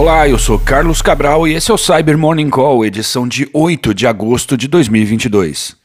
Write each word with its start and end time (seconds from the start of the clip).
Olá, 0.00 0.26
eu 0.26 0.38
sou 0.38 0.58
Carlos 0.58 1.02
Cabral 1.02 1.46
e 1.46 1.52
esse 1.52 1.70
é 1.70 1.74
o 1.74 1.76
Cyber 1.76 2.16
Morning 2.16 2.48
Call, 2.48 2.86
edição 2.86 3.28
de 3.28 3.46
8 3.52 3.92
de 3.92 4.06
agosto 4.06 4.56
de 4.56 4.66
2022. 4.66 5.76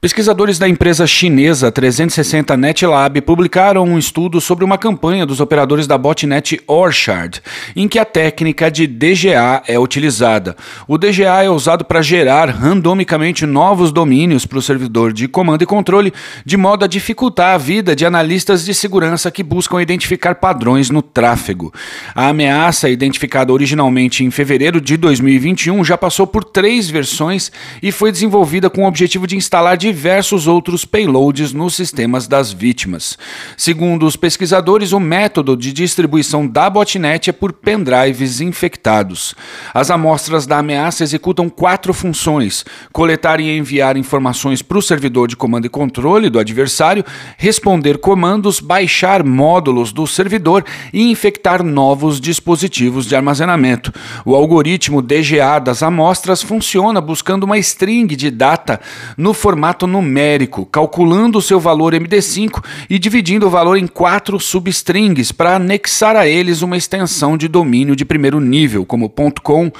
Pesquisadores 0.00 0.60
da 0.60 0.68
empresa 0.68 1.08
chinesa 1.08 1.72
360 1.72 2.56
NetLab 2.56 3.20
publicaram 3.20 3.82
um 3.82 3.98
estudo 3.98 4.40
sobre 4.40 4.64
uma 4.64 4.78
campanha 4.78 5.26
dos 5.26 5.40
operadores 5.40 5.88
da 5.88 5.98
botnet 5.98 6.60
Orchard, 6.68 7.42
em 7.74 7.88
que 7.88 7.98
a 7.98 8.04
técnica 8.04 8.70
de 8.70 8.86
DGA 8.86 9.60
é 9.66 9.76
utilizada. 9.76 10.56
O 10.86 10.96
DGA 10.96 11.42
é 11.42 11.50
usado 11.50 11.84
para 11.84 12.00
gerar 12.00 12.48
randomicamente 12.48 13.44
novos 13.44 13.90
domínios 13.90 14.46
para 14.46 14.58
o 14.58 14.62
servidor 14.62 15.12
de 15.12 15.26
comando 15.26 15.62
e 15.62 15.66
controle, 15.66 16.12
de 16.46 16.56
modo 16.56 16.84
a 16.84 16.88
dificultar 16.88 17.56
a 17.56 17.58
vida 17.58 17.96
de 17.96 18.06
analistas 18.06 18.64
de 18.64 18.74
segurança 18.74 19.32
que 19.32 19.42
buscam 19.42 19.82
identificar 19.82 20.36
padrões 20.36 20.90
no 20.90 21.02
tráfego. 21.02 21.74
A 22.14 22.28
ameaça, 22.28 22.88
identificada 22.88 23.52
originalmente 23.52 24.22
em 24.22 24.30
fevereiro 24.30 24.80
de 24.80 24.96
2021, 24.96 25.84
já 25.84 25.98
passou 25.98 26.24
por 26.24 26.44
três 26.44 26.88
versões 26.88 27.50
e 27.82 27.90
foi 27.90 28.12
desenvolvida 28.12 28.70
com 28.70 28.84
o 28.84 28.86
objetivo 28.86 29.26
de 29.26 29.36
instalar 29.36 29.76
diversos 29.88 30.46
outros 30.46 30.84
payloads 30.84 31.54
nos 31.54 31.74
sistemas 31.74 32.28
das 32.28 32.52
vítimas. 32.52 33.16
Segundo 33.56 34.04
os 34.04 34.16
pesquisadores, 34.16 34.92
o 34.92 35.00
método 35.00 35.56
de 35.56 35.72
distribuição 35.72 36.46
da 36.46 36.68
botnet 36.68 37.30
é 37.30 37.32
por 37.32 37.54
pendrives 37.54 38.42
infectados. 38.42 39.34
As 39.72 39.90
amostras 39.90 40.46
da 40.46 40.58
ameaça 40.58 41.02
executam 41.02 41.48
quatro 41.48 41.94
funções: 41.94 42.66
coletar 42.92 43.40
e 43.40 43.56
enviar 43.56 43.96
informações 43.96 44.60
para 44.60 44.76
o 44.76 44.82
servidor 44.82 45.26
de 45.26 45.36
comando 45.36 45.64
e 45.64 45.70
controle 45.70 46.28
do 46.28 46.38
adversário, 46.38 47.02
responder 47.38 47.96
comandos, 47.96 48.60
baixar 48.60 49.24
módulos 49.24 49.90
do 49.90 50.06
servidor 50.06 50.66
e 50.92 51.10
infectar 51.10 51.62
novos 51.62 52.20
dispositivos 52.20 53.06
de 53.06 53.16
armazenamento. 53.16 53.90
O 54.22 54.34
algoritmo 54.34 55.00
DGA 55.00 55.58
das 55.58 55.82
amostras 55.82 56.42
funciona 56.42 57.00
buscando 57.00 57.44
uma 57.44 57.56
string 57.56 58.14
de 58.14 58.30
data 58.30 58.78
no 59.16 59.32
formato 59.32 59.77
formato 59.78 59.86
numérico, 59.86 60.66
calculando 60.66 61.38
o 61.38 61.42
seu 61.42 61.60
valor 61.60 61.92
MD5 61.92 62.62
e 62.90 62.98
dividindo 62.98 63.46
o 63.46 63.50
valor 63.50 63.76
em 63.76 63.86
quatro 63.86 64.40
substrings 64.40 65.30
para 65.30 65.56
anexar 65.56 66.16
a 66.16 66.26
eles 66.26 66.62
uma 66.62 66.76
extensão 66.76 67.36
de 67.36 67.46
domínio 67.46 67.94
de 67.94 68.04
primeiro 68.04 68.40
nível, 68.40 68.84
como 68.84 69.08
.com, 69.42 69.70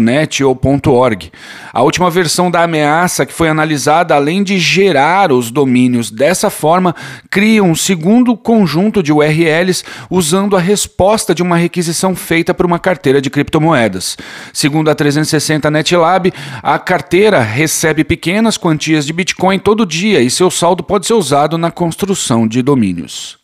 .net 0.00 0.42
ou 0.42 0.58
.org. 0.86 1.30
A 1.72 1.82
última 1.82 2.10
versão 2.10 2.50
da 2.50 2.64
ameaça 2.64 3.24
que 3.24 3.32
foi 3.32 3.48
analisada, 3.48 4.14
além 4.14 4.42
de 4.42 4.58
gerar 4.58 5.30
os 5.30 5.50
domínios 5.50 6.10
dessa 6.10 6.50
forma, 6.50 6.94
cria 7.30 7.62
um 7.62 7.74
segundo 7.74 8.36
conjunto 8.36 9.02
de 9.02 9.12
URLs 9.12 9.84
usando 10.10 10.56
a 10.56 10.60
resposta 10.60 11.34
de 11.34 11.42
uma 11.42 11.56
requisição 11.56 12.16
feita 12.16 12.52
por 12.52 12.66
uma 12.66 12.78
carteira 12.78 13.20
de 13.20 13.30
criptomoedas. 13.30 14.16
Segundo 14.52 14.90
a 14.90 14.94
360 14.94 15.70
NetLab, 15.70 16.32
a 16.62 16.78
carteira 16.78 17.40
recebe 17.40 18.02
pequenas 18.02 18.56
quantias 18.56 19.06
de 19.06 19.12
Bitcoin 19.12 19.27
todo 19.58 19.86
dia 19.86 20.20
e 20.20 20.30
seu 20.30 20.50
saldo 20.50 20.82
pode 20.82 21.06
ser 21.06 21.14
usado 21.14 21.56
na 21.56 21.70
construção 21.70 22.46
de 22.46 22.62
domínios. 22.62 23.37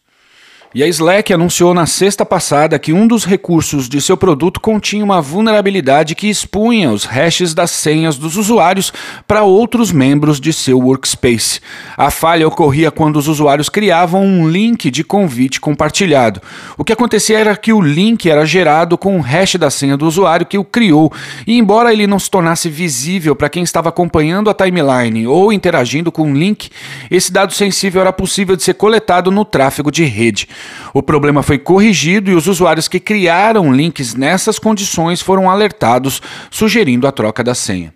E 0.74 0.82
a 0.82 0.88
Slack 0.88 1.32
anunciou 1.32 1.72
na 1.72 1.86
sexta 1.86 2.26
passada 2.26 2.80
que 2.80 2.92
um 2.92 3.06
dos 3.06 3.24
recursos 3.24 3.88
de 3.88 4.02
seu 4.02 4.16
produto 4.16 4.58
continha 4.58 5.04
uma 5.04 5.22
vulnerabilidade 5.22 6.16
que 6.16 6.28
expunha 6.28 6.90
os 6.90 7.04
hashes 7.04 7.54
das 7.54 7.70
senhas 7.70 8.18
dos 8.18 8.36
usuários 8.36 8.92
para 9.24 9.44
outros 9.44 9.92
membros 9.92 10.40
de 10.40 10.52
seu 10.52 10.80
workspace. 10.80 11.60
A 11.96 12.10
falha 12.10 12.48
ocorria 12.48 12.90
quando 12.90 13.14
os 13.14 13.28
usuários 13.28 13.68
criavam 13.68 14.24
um 14.24 14.48
link 14.48 14.90
de 14.90 15.04
convite 15.04 15.60
compartilhado. 15.60 16.42
O 16.76 16.82
que 16.82 16.92
acontecia 16.92 17.38
era 17.38 17.56
que 17.56 17.72
o 17.72 17.80
link 17.80 18.28
era 18.28 18.44
gerado 18.44 18.98
com 18.98 19.16
o 19.16 19.20
hash 19.20 19.54
da 19.54 19.70
senha 19.70 19.96
do 19.96 20.08
usuário 20.08 20.44
que 20.44 20.58
o 20.58 20.64
criou, 20.64 21.12
e 21.46 21.56
embora 21.56 21.92
ele 21.92 22.08
não 22.08 22.18
se 22.18 22.28
tornasse 22.28 22.68
visível 22.68 23.36
para 23.36 23.48
quem 23.48 23.62
estava 23.62 23.90
acompanhando 23.90 24.50
a 24.50 24.54
timeline 24.54 25.24
ou 25.24 25.52
interagindo 25.52 26.10
com 26.10 26.32
o 26.32 26.34
link, 26.34 26.68
esse 27.08 27.32
dado 27.32 27.52
sensível 27.52 28.00
era 28.00 28.12
possível 28.12 28.56
de 28.56 28.64
ser 28.64 28.74
coletado 28.74 29.30
no 29.30 29.44
tráfego 29.44 29.92
de 29.92 30.02
rede. 30.02 30.48
O 30.92 31.02
problema 31.02 31.42
foi 31.42 31.58
corrigido 31.58 32.30
e 32.30 32.34
os 32.34 32.46
usuários 32.46 32.88
que 32.88 33.00
criaram 33.00 33.72
links 33.72 34.14
nessas 34.14 34.58
condições 34.58 35.20
foram 35.20 35.50
alertados, 35.50 36.22
sugerindo 36.50 37.06
a 37.06 37.12
troca 37.12 37.42
da 37.42 37.54
senha. 37.54 37.92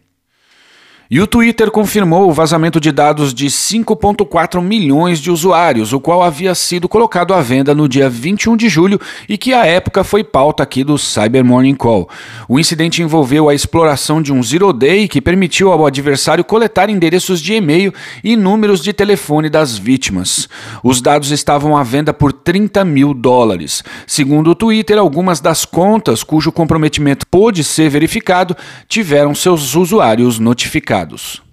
E 1.11 1.23
o 1.23 1.27
Twitter 1.27 1.71
confirmou 1.71 2.29
o 2.29 2.35
vazamento 2.35 2.79
de 2.79 2.93
dados 2.93 3.33
de 3.33 3.47
5,4 3.47 4.61
milhões 4.61 5.19
de 5.19 5.31
usuários, 5.31 5.95
o 5.95 5.99
qual 5.99 6.23
havia 6.23 6.55
sido 6.55 6.87
colocado 6.87 7.33
à 7.33 7.41
venda 7.41 7.75
no 7.75 7.89
dia 7.89 8.11
21 8.11 8.55
de 8.55 8.69
julho 8.69 9.01
e 9.27 9.39
que 9.39 9.55
à 9.55 9.65
época 9.65 10.05
foi 10.05 10.23
pauta 10.23 10.63
aqui 10.63 10.85
do 10.85 10.99
Cyber 10.99 11.43
Morning 11.43 11.75
Call. 11.75 12.11
O 12.47 12.61
incidente 12.61 13.01
envolveu 13.01 13.49
a 13.49 13.55
exploração 13.55 14.21
de 14.21 14.35
um 14.35 14.43
zero 14.43 14.71
day 14.71 15.09
que 15.09 15.23
permitiu 15.23 15.73
ao 15.73 15.87
adversário 15.87 16.45
coletar 16.45 16.91
endereços 16.91 17.41
de 17.41 17.55
e-mail 17.55 17.91
e 18.23 18.37
números 18.37 18.83
de 18.83 18.93
telefone 18.93 19.49
das 19.49 19.79
vítimas. 19.79 20.47
Os 20.85 21.01
dados 21.01 21.31
estavam 21.31 21.75
à 21.75 21.83
venda 21.83 22.13
por 22.13 22.35
30 22.35 22.85
mil 22.85 23.15
dólares. 23.15 23.83
Segundo 24.07 24.51
o 24.51 24.55
Twitter, 24.55 24.99
algumas 24.99 25.41
das 25.41 25.65
contas 25.65 26.23
cujo 26.23 26.53
comprometimento 26.53 27.27
pôde 27.27 27.65
ser 27.65 27.89
verificado 27.89 28.55
tiveram 28.87 29.35
seus 29.35 29.75
usuários 29.75 30.39
notificados 30.39 30.98
obrigados. 30.99 31.48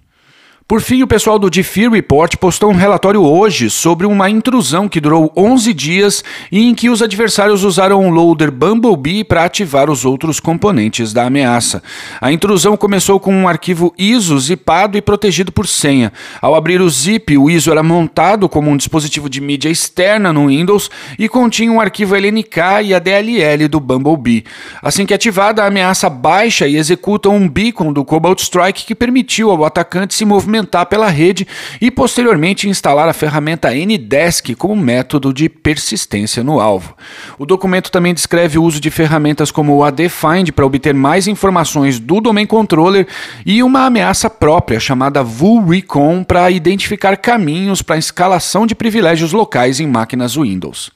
Por 0.68 0.80
fim, 0.80 1.00
o 1.00 1.06
pessoal 1.06 1.38
do 1.38 1.48
DeFi 1.48 1.88
Report 1.88 2.34
postou 2.38 2.72
um 2.72 2.74
relatório 2.74 3.22
hoje 3.22 3.70
sobre 3.70 4.04
uma 4.04 4.28
intrusão 4.28 4.88
que 4.88 5.00
durou 5.00 5.32
11 5.36 5.72
dias 5.72 6.24
e 6.50 6.60
em 6.60 6.74
que 6.74 6.90
os 6.90 7.00
adversários 7.00 7.62
usaram 7.62 8.02
um 8.02 8.10
loader 8.10 8.50
Bumblebee 8.50 9.22
para 9.22 9.44
ativar 9.44 9.88
os 9.88 10.04
outros 10.04 10.40
componentes 10.40 11.12
da 11.12 11.24
ameaça. 11.24 11.84
A 12.20 12.32
intrusão 12.32 12.76
começou 12.76 13.20
com 13.20 13.32
um 13.32 13.46
arquivo 13.46 13.94
ISO 13.96 14.40
zipado 14.40 14.98
e 14.98 15.00
protegido 15.00 15.52
por 15.52 15.68
senha. 15.68 16.12
Ao 16.42 16.56
abrir 16.56 16.80
o 16.80 16.90
zip, 16.90 17.38
o 17.38 17.48
ISO 17.48 17.70
era 17.70 17.84
montado 17.84 18.48
como 18.48 18.68
um 18.68 18.76
dispositivo 18.76 19.30
de 19.30 19.40
mídia 19.40 19.68
externa 19.68 20.32
no 20.32 20.48
Windows 20.48 20.90
e 21.16 21.28
continha 21.28 21.70
um 21.70 21.80
arquivo 21.80 22.16
LNK 22.16 22.58
e 22.86 22.92
a 22.92 22.98
DLL 22.98 23.68
do 23.68 23.78
Bumblebee. 23.78 24.44
Assim 24.82 25.06
que 25.06 25.14
ativada, 25.14 25.62
a 25.62 25.68
ameaça 25.68 26.10
baixa 26.10 26.66
e 26.66 26.74
executa 26.74 27.28
um 27.28 27.48
beacon 27.48 27.92
do 27.92 28.04
Cobalt 28.04 28.40
Strike 28.40 28.84
que 28.84 28.96
permitiu 28.96 29.52
ao 29.52 29.64
atacante 29.64 30.12
se 30.12 30.24
movimentar 30.24 30.55
movimentar 30.56 30.86
pela 30.86 31.08
rede 31.08 31.46
e 31.80 31.90
posteriormente 31.90 32.68
instalar 32.68 33.08
a 33.08 33.12
ferramenta 33.12 33.70
Ndesk 33.74 34.54
como 34.56 34.76
método 34.76 35.32
de 35.32 35.48
persistência 35.48 36.42
no 36.42 36.60
alvo. 36.60 36.96
O 37.38 37.44
documento 37.44 37.90
também 37.90 38.14
descreve 38.14 38.58
o 38.58 38.62
uso 38.62 38.80
de 38.80 38.90
ferramentas 38.90 39.50
como 39.50 39.76
o 39.76 39.84
ADFind 39.84 40.50
para 40.54 40.66
obter 40.66 40.94
mais 40.94 41.28
informações 41.28 41.98
do 41.98 42.20
domain 42.20 42.46
controller 42.46 43.06
e 43.44 43.62
uma 43.62 43.86
ameaça 43.86 44.30
própria 44.30 44.80
chamada 44.80 45.22
VulRecon 45.22 46.24
para 46.24 46.50
identificar 46.50 47.16
caminhos 47.16 47.82
para 47.82 47.96
a 47.96 47.98
escalação 47.98 48.66
de 48.66 48.74
privilégios 48.74 49.32
locais 49.32 49.80
em 49.80 49.86
máquinas 49.86 50.36
Windows. 50.36 50.90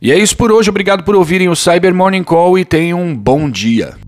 E 0.00 0.12
é 0.12 0.18
isso 0.18 0.36
por 0.36 0.52
hoje, 0.52 0.70
obrigado 0.70 1.02
por 1.02 1.16
ouvirem 1.16 1.48
o 1.48 1.56
Cyber 1.56 1.94
Morning 1.94 2.22
Call 2.22 2.58
e 2.58 2.64
tenham 2.64 3.02
um 3.02 3.16
bom 3.16 3.50
dia. 3.50 4.07